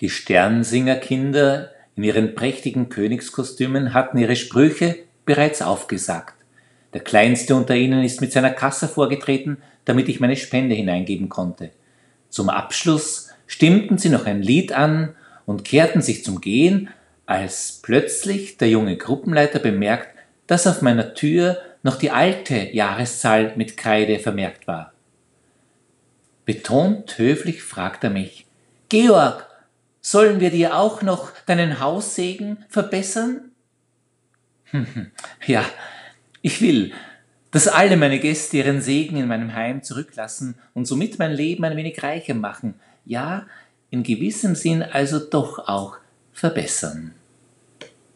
[0.00, 6.34] Die Sternsingerkinder in ihren prächtigen Königskostümen hatten ihre Sprüche bereits aufgesagt.
[6.94, 11.70] Der kleinste unter ihnen ist mit seiner Kasse vorgetreten, damit ich meine Spende hineingeben konnte.
[12.30, 15.14] Zum Abschluss stimmten sie noch ein Lied an
[15.46, 16.90] und kehrten sich zum Gehen,
[17.26, 20.08] als plötzlich der junge Gruppenleiter bemerkt,
[20.46, 24.92] dass auf meiner Tür noch die alte Jahreszahl mit Kreide vermerkt war.
[26.44, 28.46] Betont höflich fragt er mich,
[28.88, 29.47] Georg,
[30.10, 33.50] sollen wir dir auch noch deinen Haussegen verbessern?
[35.46, 35.66] ja,
[36.40, 36.92] ich will,
[37.50, 41.76] dass alle meine Gäste ihren Segen in meinem Heim zurücklassen und somit mein Leben ein
[41.76, 43.46] wenig reicher machen, ja,
[43.90, 45.98] in gewissem Sinn also doch auch
[46.32, 47.12] verbessern.